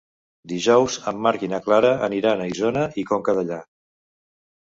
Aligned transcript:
Dijous 0.51 0.95
en 1.11 1.19
Marc 1.25 1.43
i 1.47 1.49
na 1.51 1.59
Clara 1.67 1.91
aniran 2.07 2.41
a 2.41 2.47
Isona 2.53 2.85
i 3.01 3.05
Conca 3.13 3.35
Dellà. 3.41 3.59